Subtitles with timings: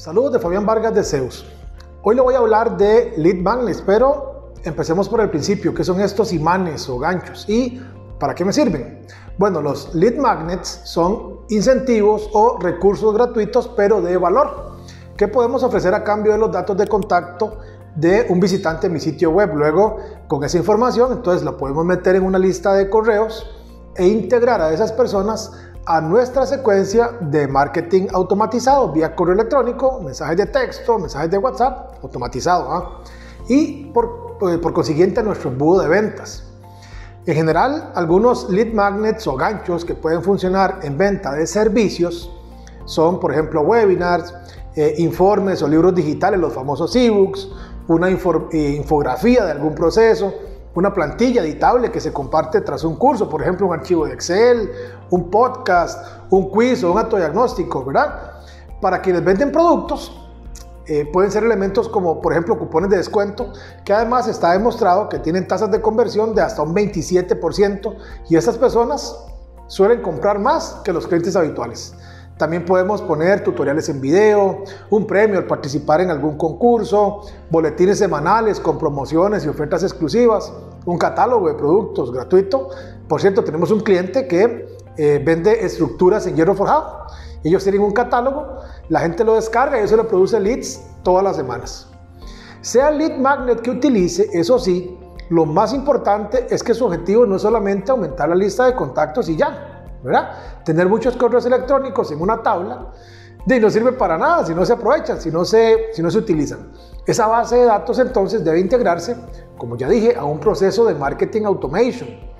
[0.00, 1.44] Saludos de Fabián Vargas de Zeus.
[2.02, 6.00] Hoy le voy a hablar de lead magnets, pero empecemos por el principio, ¿qué son
[6.00, 7.82] estos imanes o ganchos y
[8.18, 9.06] para qué me sirven?
[9.36, 14.78] Bueno, los lead magnets son incentivos o recursos gratuitos, pero de valor,
[15.18, 17.58] que podemos ofrecer a cambio de los datos de contacto
[17.94, 19.50] de un visitante en mi sitio web.
[19.54, 23.46] Luego, con esa información, entonces la podemos meter en una lista de correos
[23.96, 25.52] e integrar a esas personas
[25.90, 31.98] a nuestra secuencia de marketing automatizado vía correo electrónico, mensajes de texto, mensajes de WhatsApp,
[32.04, 33.02] automatizado, ¿ah?
[33.48, 36.44] y por, eh, por consiguiente nuestro embudo de ventas.
[37.26, 42.30] En general, algunos lead magnets o ganchos que pueden funcionar en venta de servicios
[42.84, 44.32] son, por ejemplo, webinars,
[44.76, 47.48] eh, informes o libros digitales, los famosos ebooks,
[47.88, 50.32] una eh, infografía de algún proceso,
[50.74, 54.70] una plantilla editable que se comparte tras un curso, por ejemplo, un archivo de Excel,
[55.10, 58.32] un podcast, un quiz o un autodiagnóstico, ¿verdad?
[58.80, 60.16] Para quienes venden productos,
[60.86, 63.52] eh, pueden ser elementos como, por ejemplo, cupones de descuento,
[63.84, 67.96] que además está demostrado que tienen tasas de conversión de hasta un 27%
[68.28, 69.16] y estas personas
[69.66, 71.94] suelen comprar más que los clientes habituales.
[72.40, 78.58] También podemos poner tutoriales en video, un premio al participar en algún concurso, boletines semanales
[78.58, 80.50] con promociones y ofertas exclusivas,
[80.86, 82.70] un catálogo de productos gratuito.
[83.06, 87.08] Por cierto, tenemos un cliente que eh, vende estructuras en hierro forjado.
[87.44, 88.46] Ellos tienen un catálogo,
[88.88, 91.90] la gente lo descarga y eso le produce leads todas las semanas.
[92.62, 97.26] Sea el lead magnet que utilice, eso sí, lo más importante es que su objetivo
[97.26, 99.69] no es solamente aumentar la lista de contactos y ya,
[100.02, 100.30] ¿verdad?
[100.64, 102.92] Tener muchos correos electrónicos en una tabla
[103.44, 106.18] de, no sirve para nada si no se aprovechan, si no se, si no se
[106.18, 106.72] utilizan.
[107.06, 109.16] Esa base de datos entonces debe integrarse,
[109.56, 112.30] como ya dije, a un proceso de marketing automation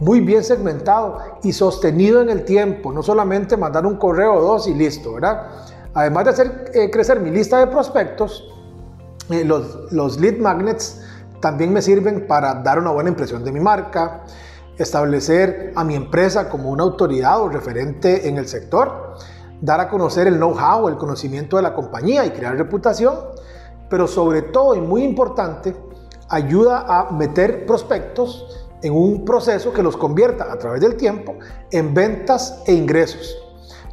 [0.00, 4.68] muy bien segmentado y sostenido en el tiempo, no solamente mandar un correo o dos
[4.68, 5.46] y listo, ¿verdad?
[5.94, 8.44] Además de hacer eh, crecer mi lista de prospectos,
[9.30, 11.00] eh, los, los lead magnets
[11.40, 14.24] también me sirven para dar una buena impresión de mi marca,
[14.78, 19.14] establecer a mi empresa como una autoridad o referente en el sector,
[19.60, 23.14] dar a conocer el know-how, el conocimiento de la compañía y crear reputación,
[23.88, 25.74] pero sobre todo y muy importante,
[26.28, 31.34] ayuda a meter prospectos en un proceso que los convierta a través del tiempo
[31.70, 33.36] en ventas e ingresos.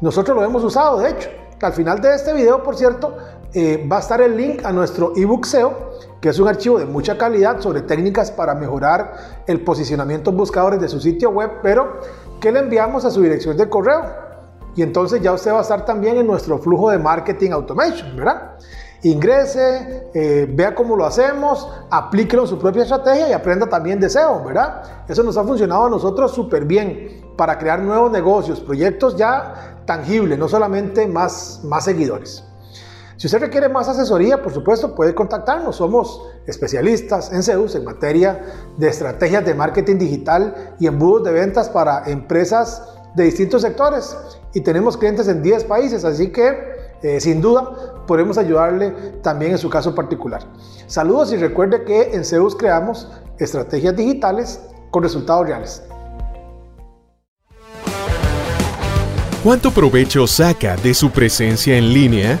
[0.00, 1.30] Nosotros lo hemos usado, de hecho.
[1.60, 3.16] Al final de este video, por cierto,
[3.54, 6.86] eh, va a estar el link a nuestro ebook SEO, que es un archivo de
[6.86, 12.00] mucha calidad sobre técnicas para mejorar el posicionamiento en buscadores de su sitio web, pero
[12.40, 14.02] que le enviamos a su dirección de correo.
[14.74, 18.52] Y entonces ya usted va a estar también en nuestro flujo de marketing automation, ¿verdad?
[19.02, 24.08] Ingrese, eh, vea cómo lo hacemos, aplíquelo en su propia estrategia y aprenda también de
[24.08, 25.04] SEO, ¿verdad?
[25.08, 30.38] Eso nos ha funcionado a nosotros súper bien para crear nuevos negocios, proyectos ya tangibles,
[30.38, 32.44] no solamente más, más seguidores.
[33.22, 35.76] Si usted requiere más asesoría, por supuesto, puede contactarnos.
[35.76, 38.40] Somos especialistas en Zeus en materia
[38.76, 42.82] de estrategias de marketing digital y embudos de ventas para empresas
[43.14, 44.16] de distintos sectores.
[44.54, 46.52] Y tenemos clientes en 10 países, así que
[47.04, 48.90] eh, sin duda podemos ayudarle
[49.22, 50.42] también en su caso particular.
[50.88, 54.58] Saludos y recuerde que en Zeus creamos estrategias digitales
[54.90, 55.80] con resultados reales.
[59.44, 62.40] ¿Cuánto provecho saca de su presencia en línea?